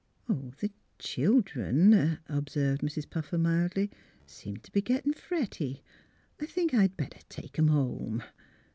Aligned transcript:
"The 0.59 0.71
children," 0.97 2.17
observed 2.27 2.81
Mrs. 2.81 3.07
Puffer, 3.07 3.37
mildly," 3.37 3.91
seem 4.25 4.57
t' 4.57 4.71
be 4.73 4.81
getting 4.81 5.13
fretty. 5.13 5.83
I 6.39 6.47
think 6.47 6.73
I'd 6.73 6.97
better 6.97 7.19
take 7.29 7.59
'em 7.59 7.67
home." 7.67 8.23